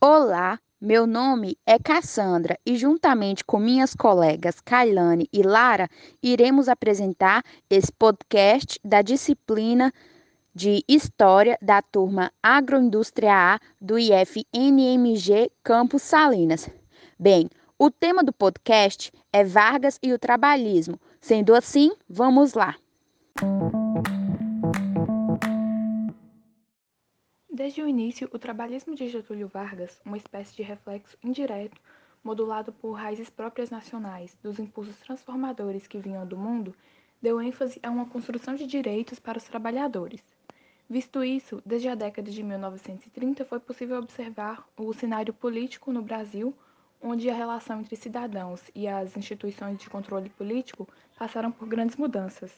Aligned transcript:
Olá, 0.00 0.58
meu 0.80 1.06
nome 1.06 1.58
é 1.66 1.78
Cassandra 1.78 2.58
e, 2.64 2.76
juntamente 2.76 3.44
com 3.44 3.58
minhas 3.58 3.94
colegas 3.94 4.60
Kailane 4.60 5.28
e 5.32 5.42
Lara, 5.42 5.88
iremos 6.22 6.68
apresentar 6.68 7.42
esse 7.68 7.92
podcast 7.92 8.78
da 8.84 9.02
disciplina 9.02 9.92
de 10.54 10.82
História 10.88 11.58
da 11.60 11.82
turma 11.82 12.32
Agroindústria 12.42 13.34
A 13.34 13.60
do 13.80 13.98
IFNMG 13.98 15.50
Campos 15.62 16.02
Salinas. 16.02 16.70
Bem, 17.18 17.50
o 17.78 17.90
tema 17.90 18.22
do 18.22 18.32
podcast 18.32 19.12
é 19.32 19.44
Vargas 19.44 19.98
e 20.02 20.12
o 20.12 20.18
trabalhismo. 20.18 20.98
Sendo 21.20 21.54
assim, 21.54 21.90
vamos 22.08 22.54
lá. 22.54 22.76
Desde 27.74 27.90
o 27.90 27.90
início, 27.90 28.30
o 28.32 28.38
trabalhismo 28.38 28.94
de 28.94 29.08
Getúlio 29.08 29.48
Vargas, 29.48 30.00
uma 30.04 30.16
espécie 30.16 30.54
de 30.54 30.62
reflexo 30.62 31.18
indireto, 31.24 31.80
modulado 32.22 32.72
por 32.72 32.92
raízes 32.92 33.28
próprias 33.28 33.68
nacionais, 33.68 34.38
dos 34.40 34.60
impulsos 34.60 34.96
transformadores 35.00 35.88
que 35.88 35.98
vinham 35.98 36.24
do 36.24 36.36
mundo, 36.36 36.72
deu 37.20 37.40
ênfase 37.42 37.80
a 37.82 37.90
uma 37.90 38.06
construção 38.06 38.54
de 38.54 38.64
direitos 38.64 39.18
para 39.18 39.38
os 39.38 39.42
trabalhadores. 39.42 40.22
Visto 40.88 41.24
isso, 41.24 41.60
desde 41.66 41.88
a 41.88 41.96
década 41.96 42.30
de 42.30 42.44
1930 42.44 43.44
foi 43.44 43.58
possível 43.58 43.98
observar 43.98 44.64
o 44.76 44.92
cenário 44.92 45.34
político 45.34 45.92
no 45.92 46.00
Brasil, 46.00 46.54
onde 47.02 47.28
a 47.28 47.34
relação 47.34 47.80
entre 47.80 47.96
cidadãos 47.96 48.62
e 48.72 48.86
as 48.86 49.16
instituições 49.16 49.78
de 49.78 49.90
controle 49.90 50.30
político 50.30 50.88
passaram 51.18 51.50
por 51.50 51.66
grandes 51.66 51.96
mudanças. 51.96 52.52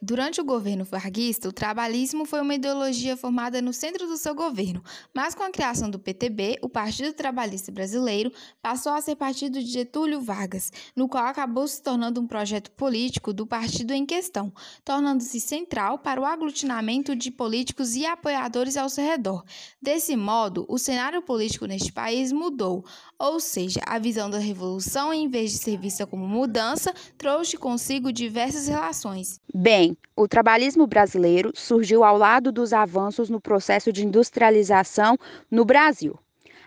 Durante 0.00 0.40
o 0.40 0.44
governo 0.44 0.84
varguista, 0.84 1.48
o 1.48 1.52
trabalhismo 1.52 2.24
foi 2.24 2.40
uma 2.40 2.54
ideologia 2.54 3.16
formada 3.16 3.60
no 3.60 3.72
centro 3.72 4.06
do 4.06 4.16
seu 4.16 4.32
governo, 4.32 4.80
mas 5.12 5.34
com 5.34 5.42
a 5.42 5.50
criação 5.50 5.90
do 5.90 5.98
PTB, 5.98 6.58
o 6.62 6.68
Partido 6.68 7.12
Trabalhista 7.12 7.72
Brasileiro 7.72 8.32
passou 8.62 8.92
a 8.92 9.00
ser 9.00 9.16
partido 9.16 9.58
de 9.58 9.66
Getúlio 9.66 10.20
Vargas, 10.20 10.70
no 10.94 11.08
qual 11.08 11.24
acabou 11.24 11.66
se 11.66 11.82
tornando 11.82 12.20
um 12.20 12.28
projeto 12.28 12.70
político 12.70 13.32
do 13.32 13.44
partido 13.44 13.92
em 13.92 14.06
questão, 14.06 14.52
tornando-se 14.84 15.40
central 15.40 15.98
para 15.98 16.20
o 16.20 16.24
aglutinamento 16.24 17.16
de 17.16 17.32
políticos 17.32 17.96
e 17.96 18.06
apoiadores 18.06 18.76
ao 18.76 18.88
seu 18.88 19.04
redor. 19.04 19.44
Desse 19.82 20.14
modo, 20.14 20.64
o 20.68 20.78
cenário 20.78 21.22
político 21.22 21.66
neste 21.66 21.92
país 21.92 22.30
mudou, 22.30 22.84
ou 23.18 23.40
seja, 23.40 23.80
a 23.84 23.98
visão 23.98 24.30
da 24.30 24.38
revolução, 24.38 25.12
em 25.12 25.28
vez 25.28 25.50
de 25.50 25.58
ser 25.58 25.76
vista 25.76 26.06
como 26.06 26.26
mudança, 26.26 26.94
trouxe 27.16 27.56
consigo 27.56 28.12
diversas 28.12 28.68
relações. 28.68 29.40
Bem, 29.52 29.87
O 30.16 30.26
trabalhismo 30.26 30.86
brasileiro 30.86 31.52
surgiu 31.54 32.02
ao 32.02 32.16
lado 32.16 32.50
dos 32.50 32.72
avanços 32.72 33.30
no 33.30 33.40
processo 33.40 33.92
de 33.92 34.04
industrialização 34.04 35.16
no 35.50 35.64
Brasil. 35.64 36.18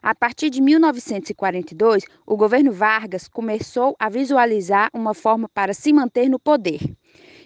A 0.01 0.15
partir 0.15 0.49
de 0.49 0.61
1942, 0.61 2.05
o 2.25 2.35
governo 2.35 2.71
Vargas 2.71 3.27
começou 3.27 3.95
a 3.99 4.09
visualizar 4.09 4.89
uma 4.93 5.13
forma 5.13 5.47
para 5.49 5.73
se 5.75 5.93
manter 5.93 6.27
no 6.27 6.39
poder. 6.39 6.79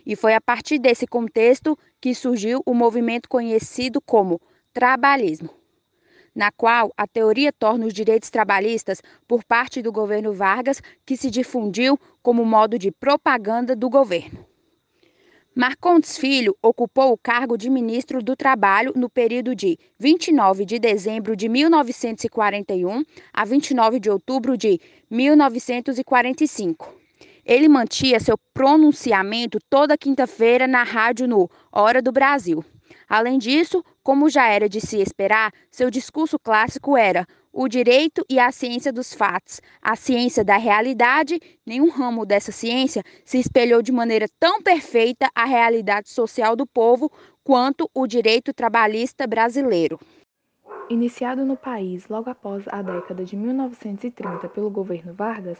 E 0.05 0.15
foi 0.15 0.33
a 0.33 0.39
partir 0.39 0.79
desse 0.79 1.05
contexto 1.05 1.77
que 1.99 2.15
surgiu 2.15 2.61
o 2.65 2.73
movimento 2.73 3.27
conhecido 3.27 3.99
como 3.99 4.39
trabalhismo, 4.71 5.49
na 6.33 6.49
qual 6.51 6.93
a 6.95 7.05
teoria 7.05 7.51
torna 7.51 7.87
os 7.87 7.93
direitos 7.93 8.29
trabalhistas 8.29 9.01
por 9.27 9.43
parte 9.43 9.81
do 9.81 9.91
governo 9.91 10.31
Vargas 10.31 10.81
que 11.05 11.17
se 11.17 11.29
difundiu 11.29 11.99
como 12.21 12.45
modo 12.45 12.79
de 12.79 12.89
propaganda 12.89 13.75
do 13.75 13.89
governo. 13.89 14.45
Marcondes 15.57 16.17
Filho 16.17 16.53
ocupou 16.61 17.13
o 17.13 17.17
cargo 17.17 17.57
de 17.57 17.69
ministro 17.69 18.21
do 18.21 18.35
Trabalho 18.35 18.91
no 18.93 19.09
período 19.09 19.55
de 19.55 19.79
29 19.97 20.65
de 20.65 20.77
dezembro 20.77 21.33
de 21.33 21.47
1941 21.47 23.05
a 23.31 23.45
29 23.45 23.97
de 23.97 24.09
outubro 24.09 24.57
de 24.57 24.81
1945. 25.09 26.93
Ele 27.45 27.69
mantinha 27.69 28.19
seu 28.19 28.37
pronunciamento 28.53 29.57
toda 29.69 29.97
quinta-feira 29.97 30.67
na 30.67 30.83
rádio 30.83 31.25
no 31.25 31.49
Hora 31.71 32.01
do 32.01 32.11
Brasil. 32.11 32.61
Além 33.07 33.37
disso, 33.37 33.81
como 34.05 34.29
já 34.29 34.47
era 34.47 34.69
de 34.69 34.79
se 34.79 35.01
esperar, 35.01 35.51
seu 35.71 35.89
discurso 35.89 36.37
clássico 36.37 36.95
era 36.95 37.25
o 37.51 37.67
direito 37.67 38.23
e 38.29 38.37
a 38.37 38.51
ciência 38.51 38.93
dos 38.93 39.15
fatos, 39.15 39.59
a 39.81 39.95
ciência 39.95 40.43
da 40.43 40.57
realidade, 40.57 41.39
nenhum 41.65 41.89
ramo 41.89 42.23
dessa 42.23 42.51
ciência 42.51 43.01
se 43.25 43.39
espelhou 43.39 43.81
de 43.81 43.91
maneira 43.91 44.27
tão 44.39 44.61
perfeita 44.61 45.27
à 45.33 45.43
realidade 45.45 46.09
social 46.09 46.55
do 46.55 46.67
povo 46.67 47.11
quanto 47.43 47.89
o 47.95 48.05
direito 48.05 48.53
trabalhista 48.53 49.25
brasileiro. 49.25 49.99
Iniciado 50.87 51.43
no 51.43 51.57
país 51.57 52.07
logo 52.07 52.29
após 52.29 52.63
a 52.67 52.83
década 52.83 53.25
de 53.25 53.35
1930 53.35 54.47
pelo 54.49 54.69
governo 54.69 55.15
Vargas, 55.15 55.57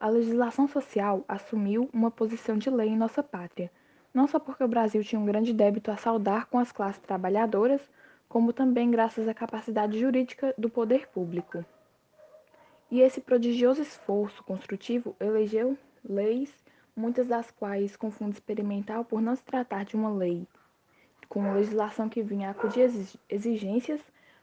a 0.00 0.08
legislação 0.08 0.66
social 0.66 1.24
assumiu 1.28 1.88
uma 1.92 2.10
posição 2.10 2.58
de 2.58 2.68
lei 2.70 2.88
em 2.88 2.96
nossa 2.96 3.22
pátria, 3.22 3.70
não 4.14 4.28
só 4.28 4.38
porque 4.38 4.62
o 4.62 4.68
Brasil 4.68 5.02
tinha 5.02 5.20
um 5.20 5.26
grande 5.26 5.52
débito 5.52 5.90
a 5.90 5.96
saldar 5.96 6.46
com 6.46 6.58
as 6.58 6.70
classes 6.70 7.02
trabalhadoras, 7.02 7.82
como 8.28 8.52
também 8.52 8.90
graças 8.90 9.28
à 9.28 9.34
capacidade 9.34 9.98
jurídica 9.98 10.54
do 10.56 10.70
poder 10.70 11.08
público. 11.08 11.64
E 12.90 13.00
esse 13.00 13.20
prodigioso 13.20 13.82
esforço 13.82 14.44
construtivo 14.44 15.16
elegeu 15.18 15.76
leis, 16.08 16.54
muitas 16.94 17.26
das 17.26 17.50
quais 17.50 17.96
com 17.96 18.10
fundo 18.10 18.32
experimental 18.32 19.04
por 19.04 19.20
não 19.20 19.34
se 19.34 19.42
tratar 19.42 19.84
de 19.84 19.96
uma 19.96 20.10
lei 20.10 20.46
com 21.34 21.52
legislação 21.52 22.08
que 22.08 22.22
vinha 22.22 22.48
a 22.48 22.50
acudir 22.52 22.88
exigências, 23.28 24.00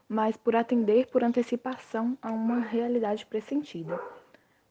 mas 0.09 0.35
por 0.35 0.57
atender 0.57 1.07
por 1.07 1.23
antecipação 1.23 2.17
a 2.21 2.29
uma 2.31 2.59
realidade 2.59 3.25
pressentida. 3.25 3.97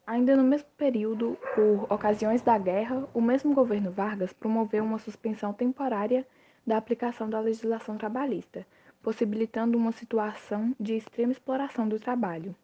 Ainda 0.07 0.37
no 0.37 0.43
mesmo 0.43 0.69
período, 0.77 1.39
por 1.55 1.93
ocasiões 1.93 2.43
da 2.43 2.59
guerra, 2.59 3.09
o 3.15 3.21
mesmo 3.21 3.55
governo 3.55 3.91
Vargas 3.91 4.33
promoveu 4.33 4.85
uma 4.85 4.99
suspensão 4.99 5.53
temporária 5.53 6.27
da 6.67 6.77
aplicação 6.77 7.31
da 7.31 7.41
legislação 7.41 7.97
trabalhista, 7.97 8.67
possibilitando 9.03 9.79
uma 9.79 9.93
situação 9.93 10.75
de 10.79 10.97
extrema 10.97 11.33
exploração 11.33 11.89
do 11.89 11.99
trabalho. 11.99 12.55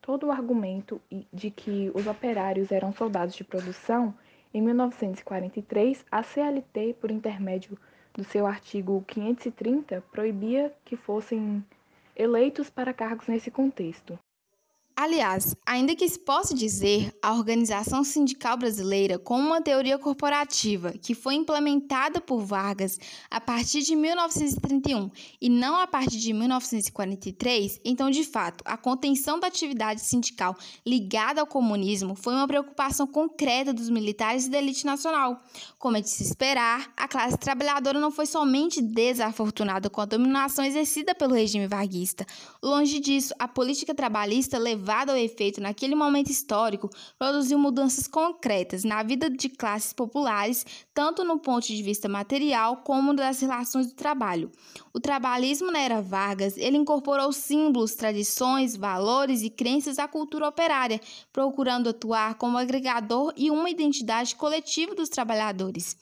Todo 0.00 0.26
o 0.26 0.30
argumento 0.30 1.00
de 1.32 1.50
que 1.50 1.90
os 1.94 2.06
operários 2.06 2.70
eram 2.70 2.92
soldados 2.92 3.34
de 3.34 3.42
produção, 3.42 4.14
em 4.52 4.62
1943, 4.62 6.04
a 6.10 6.22
CLT, 6.22 6.96
por 7.00 7.10
intermédio 7.10 7.76
do 8.12 8.22
seu 8.22 8.46
artigo 8.46 9.02
530, 9.08 10.00
proibia 10.12 10.72
que 10.84 10.96
fossem 10.96 11.64
eleitos 12.14 12.70
para 12.70 12.94
cargos 12.94 13.26
nesse 13.26 13.50
contexto. 13.50 14.16
Aliás, 14.96 15.56
ainda 15.66 15.96
que 15.96 16.08
se 16.08 16.16
possa 16.16 16.54
dizer 16.54 17.12
a 17.20 17.32
organização 17.34 18.04
sindical 18.04 18.56
brasileira 18.56 19.18
como 19.18 19.44
uma 19.44 19.60
teoria 19.60 19.98
corporativa 19.98 20.92
que 20.92 21.16
foi 21.16 21.34
implementada 21.34 22.20
por 22.20 22.44
Vargas 22.44 23.00
a 23.28 23.40
partir 23.40 23.82
de 23.82 23.96
1931 23.96 25.10
e 25.40 25.48
não 25.48 25.76
a 25.76 25.88
partir 25.88 26.18
de 26.18 26.32
1943, 26.32 27.80
então 27.84 28.08
de 28.08 28.22
fato 28.22 28.62
a 28.64 28.76
contenção 28.76 29.40
da 29.40 29.48
atividade 29.48 30.00
sindical 30.00 30.56
ligada 30.86 31.40
ao 31.40 31.46
comunismo 31.46 32.14
foi 32.14 32.32
uma 32.32 32.46
preocupação 32.46 33.04
concreta 33.04 33.72
dos 33.72 33.90
militares 33.90 34.46
e 34.46 34.50
da 34.50 34.58
elite 34.58 34.86
nacional. 34.86 35.42
Como 35.76 35.96
é 35.96 36.00
de 36.00 36.08
se 36.08 36.22
esperar, 36.22 36.92
a 36.96 37.08
classe 37.08 37.36
trabalhadora 37.36 37.98
não 37.98 38.12
foi 38.12 38.26
somente 38.26 38.80
desafortunada 38.80 39.90
com 39.90 40.00
a 40.00 40.04
dominação 40.04 40.64
exercida 40.64 41.16
pelo 41.16 41.34
regime 41.34 41.66
varguista. 41.66 42.24
Longe 42.62 43.00
disso, 43.00 43.34
a 43.40 43.48
política 43.48 43.92
trabalhista 43.92 44.56
levou 44.56 44.83
levado 44.84 45.10
ao 45.10 45.16
efeito 45.16 45.62
naquele 45.62 45.94
momento 45.94 46.30
histórico, 46.30 46.90
produziu 47.18 47.58
mudanças 47.58 48.06
concretas 48.06 48.84
na 48.84 49.02
vida 49.02 49.30
de 49.30 49.48
classes 49.48 49.94
populares, 49.94 50.66
tanto 50.92 51.24
no 51.24 51.38
ponto 51.38 51.66
de 51.66 51.82
vista 51.82 52.06
material 52.06 52.76
como 52.84 53.14
das 53.14 53.40
relações 53.40 53.86
do 53.86 53.94
trabalho. 53.94 54.52
O 54.92 55.00
trabalhismo 55.00 55.72
na 55.72 55.78
era 55.78 56.02
Vargas, 56.02 56.58
ele 56.58 56.76
incorporou 56.76 57.32
símbolos, 57.32 57.94
tradições, 57.94 58.76
valores 58.76 59.42
e 59.42 59.48
crenças 59.48 59.98
à 59.98 60.06
cultura 60.06 60.46
operária, 60.46 61.00
procurando 61.32 61.88
atuar 61.88 62.34
como 62.34 62.58
agregador 62.58 63.32
e 63.38 63.50
uma 63.50 63.70
identidade 63.70 64.36
coletiva 64.36 64.94
dos 64.94 65.08
trabalhadores. 65.08 65.96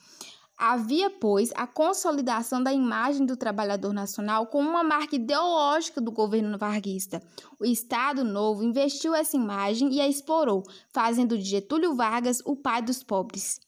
Havia, 0.64 1.11
pois, 1.11 1.50
a 1.56 1.67
consolidação 1.67 2.62
da 2.62 2.73
imagem 2.73 3.26
do 3.26 3.37
trabalhador 3.37 3.93
nacional 3.93 4.47
como 4.47 4.70
uma 4.70 4.85
marca 4.85 5.17
ideológica 5.17 6.00
do 6.00 6.12
governo 6.12 6.56
varguista. 6.56 7.20
O 7.59 7.64
Estado 7.64 8.23
Novo 8.23 8.62
investiu 8.62 9.12
essa 9.12 9.37
imagem 9.37 9.93
e 9.93 10.00
a 10.00 10.06
explorou, 10.06 10.62
fazendo 10.93 11.37
de 11.37 11.43
Getúlio 11.43 11.97
Vargas 11.97 12.41
o 12.44 12.55
pai 12.55 12.81
dos 12.81 13.03
pobres. 13.03 13.59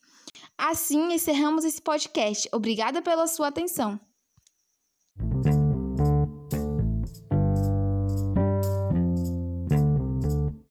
Assim, 0.57 1.13
encerramos 1.13 1.65
esse 1.65 1.81
podcast. 1.81 2.47
Obrigada 2.53 3.01
pela 3.01 3.27
sua 3.27 3.47
atenção. 3.47 3.99